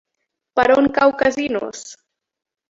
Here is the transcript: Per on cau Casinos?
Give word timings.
Per 0.59 0.63
on 0.75 0.89
cau 0.95 1.13
Casinos? 1.19 1.85